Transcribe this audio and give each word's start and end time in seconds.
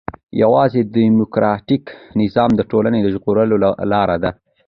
يوازي 0.43 0.81
ډيموکراټيک 0.95 1.83
نظام 2.21 2.51
د 2.55 2.61
ټولني 2.71 2.99
د 3.03 3.07
ژغورلو 3.13 3.55
لار 3.91 4.09
ده. 4.23 4.31